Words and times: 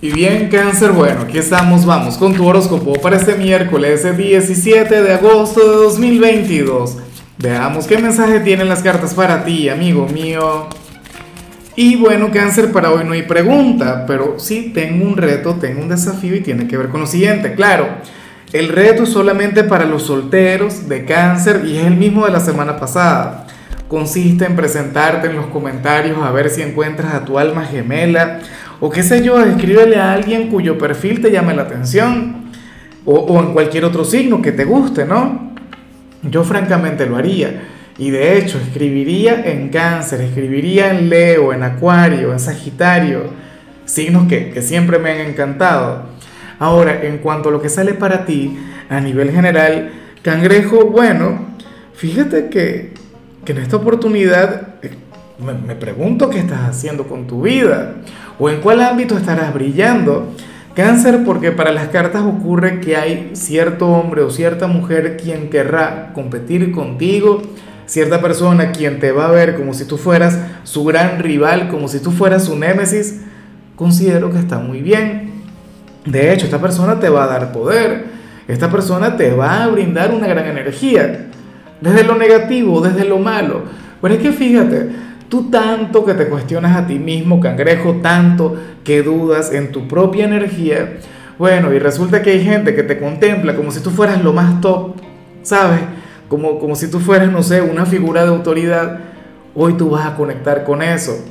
Y 0.00 0.12
bien, 0.12 0.48
cáncer, 0.48 0.92
bueno, 0.92 1.22
aquí 1.22 1.38
estamos, 1.38 1.84
vamos 1.84 2.16
con 2.18 2.32
tu 2.32 2.46
horóscopo 2.46 2.92
para 3.02 3.16
este 3.16 3.34
miércoles 3.34 4.06
17 4.16 5.02
de 5.02 5.12
agosto 5.12 5.58
de 5.58 5.76
2022. 5.86 6.98
Veamos 7.36 7.88
qué 7.88 7.98
mensaje 7.98 8.38
tienen 8.38 8.68
las 8.68 8.80
cartas 8.80 9.12
para 9.12 9.44
ti, 9.44 9.68
amigo 9.68 10.06
mío. 10.06 10.68
Y 11.74 11.96
bueno, 11.96 12.30
cáncer, 12.30 12.70
para 12.70 12.92
hoy 12.92 13.02
no 13.02 13.12
hay 13.12 13.22
pregunta, 13.22 14.04
pero 14.06 14.38
sí 14.38 14.70
tengo 14.72 15.04
un 15.04 15.16
reto, 15.16 15.54
tengo 15.54 15.82
un 15.82 15.88
desafío 15.88 16.36
y 16.36 16.42
tiene 16.42 16.68
que 16.68 16.76
ver 16.76 16.90
con 16.90 17.00
lo 17.00 17.06
siguiente. 17.08 17.54
Claro, 17.54 17.88
el 18.52 18.68
reto 18.68 19.02
es 19.02 19.08
solamente 19.08 19.64
para 19.64 19.84
los 19.84 20.04
solteros 20.04 20.88
de 20.88 21.04
cáncer 21.06 21.62
y 21.66 21.76
es 21.76 21.86
el 21.86 21.96
mismo 21.96 22.24
de 22.24 22.30
la 22.30 22.40
semana 22.40 22.76
pasada. 22.76 23.48
Consiste 23.88 24.44
en 24.44 24.54
presentarte 24.54 25.26
en 25.26 25.34
los 25.34 25.46
comentarios 25.46 26.18
a 26.22 26.30
ver 26.30 26.50
si 26.50 26.62
encuentras 26.62 27.14
a 27.14 27.24
tu 27.24 27.36
alma 27.36 27.64
gemela 27.64 28.42
o 28.80 28.90
qué 28.90 29.02
sé 29.02 29.22
yo, 29.22 29.40
escríbele 29.40 29.96
a 29.96 30.12
alguien 30.12 30.48
cuyo 30.48 30.78
perfil 30.78 31.20
te 31.20 31.30
llame 31.30 31.54
la 31.54 31.62
atención. 31.62 32.48
O, 33.04 33.14
o, 33.14 33.40
en 33.40 33.52
cualquier 33.52 33.84
otro 33.84 34.04
signo 34.04 34.42
que 34.42 34.52
te 34.52 34.64
guste, 34.64 35.04
¿no? 35.04 35.52
Yo 36.22 36.44
francamente 36.44 37.06
lo 37.06 37.16
haría. 37.16 37.62
Y 37.96 38.10
de 38.10 38.38
hecho, 38.38 38.58
escribiría 38.58 39.42
en 39.44 39.70
cáncer, 39.70 40.20
escribiría 40.20 40.90
en 40.90 41.08
Leo, 41.08 41.52
en 41.52 41.62
Acuario, 41.62 42.32
en 42.32 42.38
Sagitario. 42.38 43.30
Signos 43.86 44.28
que, 44.28 44.50
que 44.50 44.62
siempre 44.62 44.98
me 44.98 45.10
han 45.10 45.20
encantado. 45.20 46.04
Ahora, 46.58 47.02
en 47.02 47.18
cuanto 47.18 47.48
a 47.48 47.52
lo 47.52 47.62
que 47.62 47.68
sale 47.68 47.94
para 47.94 48.24
ti, 48.24 48.58
a 48.88 49.00
nivel 49.00 49.30
general, 49.30 49.90
cangrejo, 50.22 50.86
bueno, 50.86 51.46
fíjate 51.94 52.48
que, 52.48 52.92
que 53.44 53.52
en 53.52 53.58
esta 53.58 53.76
oportunidad 53.76 54.74
eh, 54.82 54.90
me, 55.38 55.54
me 55.54 55.74
pregunto 55.74 56.30
qué 56.30 56.38
estás 56.38 56.68
haciendo 56.68 57.06
con 57.06 57.26
tu 57.26 57.42
vida 57.42 57.94
o 58.38 58.50
en 58.50 58.60
cuál 58.60 58.80
ámbito 58.82 59.16
estarás 59.16 59.52
brillando. 59.54 60.32
Cáncer 60.74 61.24
porque 61.24 61.50
para 61.50 61.72
las 61.72 61.88
cartas 61.88 62.22
ocurre 62.22 62.80
que 62.80 62.96
hay 62.96 63.30
cierto 63.32 63.88
hombre 63.88 64.22
o 64.22 64.30
cierta 64.30 64.68
mujer 64.68 65.16
quien 65.16 65.50
querrá 65.50 66.12
competir 66.12 66.70
contigo, 66.70 67.42
cierta 67.86 68.20
persona 68.20 68.70
quien 68.70 69.00
te 69.00 69.10
va 69.10 69.26
a 69.26 69.32
ver 69.32 69.56
como 69.56 69.74
si 69.74 69.86
tú 69.86 69.96
fueras 69.96 70.38
su 70.62 70.84
gran 70.84 71.18
rival, 71.18 71.68
como 71.68 71.88
si 71.88 71.98
tú 71.98 72.12
fueras 72.12 72.44
su 72.44 72.56
némesis, 72.56 73.22
considero 73.74 74.30
que 74.30 74.38
está 74.38 74.58
muy 74.58 74.80
bien. 74.80 75.32
De 76.04 76.32
hecho, 76.32 76.44
esta 76.44 76.60
persona 76.60 77.00
te 77.00 77.08
va 77.08 77.24
a 77.24 77.26
dar 77.26 77.50
poder, 77.50 78.06
esta 78.46 78.70
persona 78.70 79.16
te 79.16 79.32
va 79.32 79.64
a 79.64 79.68
brindar 79.68 80.14
una 80.14 80.28
gran 80.28 80.46
energía, 80.46 81.26
desde 81.80 82.04
lo 82.04 82.14
negativo, 82.14 82.80
desde 82.80 83.04
lo 83.04 83.18
malo. 83.18 83.62
Pero 84.00 84.14
es 84.14 84.20
que 84.20 84.32
fíjate, 84.32 84.90
Tú 85.28 85.50
tanto 85.50 86.04
que 86.04 86.14
te 86.14 86.26
cuestionas 86.26 86.76
a 86.76 86.86
ti 86.86 86.98
mismo, 86.98 87.38
cangrejo, 87.40 87.96
tanto 88.02 88.56
que 88.82 89.02
dudas 89.02 89.52
en 89.52 89.72
tu 89.72 89.86
propia 89.86 90.24
energía. 90.24 90.98
Bueno, 91.38 91.72
y 91.72 91.78
resulta 91.78 92.22
que 92.22 92.30
hay 92.30 92.42
gente 92.42 92.74
que 92.74 92.82
te 92.82 92.98
contempla 92.98 93.54
como 93.54 93.70
si 93.70 93.80
tú 93.80 93.90
fueras 93.90 94.24
lo 94.24 94.32
más 94.32 94.60
top, 94.60 94.96
¿sabes? 95.42 95.80
Como, 96.28 96.58
como 96.58 96.74
si 96.74 96.90
tú 96.90 96.98
fueras, 96.98 97.30
no 97.30 97.42
sé, 97.42 97.60
una 97.60 97.84
figura 97.84 98.22
de 98.22 98.28
autoridad. 98.28 99.00
Hoy 99.54 99.74
tú 99.74 99.90
vas 99.90 100.06
a 100.06 100.14
conectar 100.16 100.64
con 100.64 100.82
eso. 100.82 101.24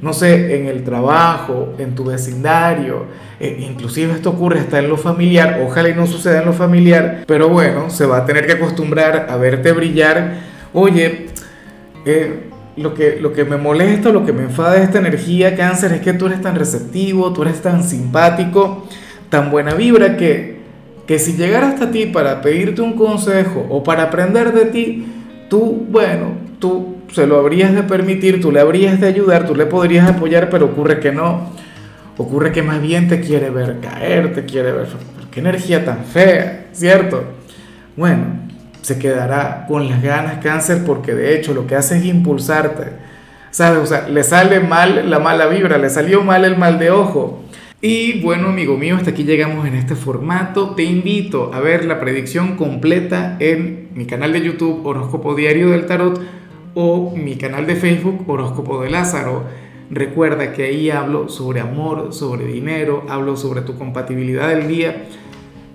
No 0.00 0.12
sé, 0.12 0.56
en 0.56 0.66
el 0.66 0.82
trabajo, 0.82 1.74
en 1.78 1.94
tu 1.94 2.04
vecindario, 2.04 3.04
eh, 3.38 3.66
inclusive 3.68 4.12
esto 4.14 4.30
ocurre 4.30 4.60
hasta 4.60 4.78
en 4.78 4.88
lo 4.88 4.96
familiar, 4.96 5.60
ojalá 5.62 5.90
y 5.90 5.94
no 5.94 6.06
suceda 6.06 6.40
en 6.40 6.46
lo 6.46 6.54
familiar, 6.54 7.24
pero 7.26 7.50
bueno, 7.50 7.90
se 7.90 8.06
va 8.06 8.18
a 8.18 8.24
tener 8.24 8.46
que 8.46 8.52
acostumbrar 8.52 9.26
a 9.28 9.36
verte 9.36 9.72
brillar. 9.72 10.38
Oye, 10.72 11.26
eh, 12.06 12.49
lo 12.80 12.94
que, 12.94 13.18
lo 13.20 13.32
que 13.32 13.44
me 13.44 13.56
molesta, 13.56 14.10
lo 14.10 14.24
que 14.24 14.32
me 14.32 14.42
enfada 14.42 14.74
de 14.74 14.84
esta 14.84 14.98
energía 14.98 15.56
cáncer 15.56 15.92
es 15.92 16.00
que 16.00 16.12
tú 16.12 16.26
eres 16.26 16.40
tan 16.40 16.56
receptivo, 16.56 17.32
tú 17.32 17.42
eres 17.42 17.60
tan 17.60 17.84
simpático, 17.84 18.86
tan 19.28 19.50
buena 19.50 19.74
vibra 19.74 20.16
que, 20.16 20.60
que 21.06 21.18
si 21.18 21.34
llegara 21.34 21.68
hasta 21.68 21.90
ti 21.90 22.06
para 22.06 22.40
pedirte 22.40 22.82
un 22.82 22.94
consejo 22.94 23.66
o 23.68 23.82
para 23.82 24.04
aprender 24.04 24.52
de 24.52 24.66
ti, 24.66 25.06
tú, 25.48 25.86
bueno, 25.90 26.32
tú 26.58 26.96
se 27.12 27.26
lo 27.26 27.38
habrías 27.38 27.74
de 27.74 27.82
permitir, 27.82 28.40
tú 28.40 28.50
le 28.52 28.60
habrías 28.60 29.00
de 29.00 29.08
ayudar, 29.08 29.46
tú 29.46 29.54
le 29.54 29.66
podrías 29.66 30.08
apoyar, 30.08 30.48
pero 30.48 30.66
ocurre 30.66 31.00
que 31.00 31.12
no. 31.12 31.50
Ocurre 32.16 32.52
que 32.52 32.62
más 32.62 32.80
bien 32.80 33.08
te 33.08 33.20
quiere 33.20 33.50
ver 33.50 33.80
caer, 33.80 34.32
te 34.32 34.44
quiere 34.44 34.72
ver... 34.72 34.86
¿Qué 35.30 35.40
energía 35.40 35.84
tan 35.84 36.04
fea, 36.04 36.66
cierto? 36.72 37.22
Bueno, 37.96 38.39
se 38.82 38.98
quedará 38.98 39.66
con 39.68 39.88
las 39.88 40.02
ganas 40.02 40.38
cáncer 40.42 40.84
porque 40.84 41.14
de 41.14 41.36
hecho 41.36 41.54
lo 41.54 41.66
que 41.66 41.76
hace 41.76 41.98
es 41.98 42.04
impulsarte. 42.04 43.10
¿Sabes? 43.50 43.80
O 43.80 43.86
sea, 43.86 44.08
le 44.08 44.22
sale 44.22 44.60
mal 44.60 45.10
la 45.10 45.18
mala 45.18 45.46
vibra, 45.46 45.76
le 45.76 45.90
salió 45.90 46.22
mal 46.22 46.44
el 46.44 46.56
mal 46.56 46.78
de 46.78 46.90
ojo. 46.90 47.42
Y 47.82 48.20
bueno, 48.20 48.48
amigo 48.48 48.76
mío, 48.76 48.96
hasta 48.96 49.10
aquí 49.10 49.24
llegamos 49.24 49.66
en 49.66 49.74
este 49.74 49.96
formato. 49.96 50.74
Te 50.74 50.84
invito 50.84 51.50
a 51.52 51.60
ver 51.60 51.84
la 51.84 51.98
predicción 51.98 52.56
completa 52.56 53.36
en 53.40 53.88
mi 53.94 54.06
canal 54.06 54.32
de 54.32 54.42
YouTube 54.42 54.86
Horóscopo 54.86 55.34
Diario 55.34 55.70
del 55.70 55.86
Tarot 55.86 56.20
o 56.74 57.12
mi 57.16 57.36
canal 57.36 57.66
de 57.66 57.76
Facebook 57.76 58.24
Horóscopo 58.28 58.82
de 58.82 58.90
Lázaro. 58.90 59.44
Recuerda 59.90 60.52
que 60.52 60.64
ahí 60.64 60.90
hablo 60.90 61.28
sobre 61.28 61.60
amor, 61.60 62.12
sobre 62.12 62.44
dinero, 62.44 63.04
hablo 63.08 63.36
sobre 63.36 63.62
tu 63.62 63.76
compatibilidad 63.76 64.48
del 64.48 64.68
día 64.68 65.06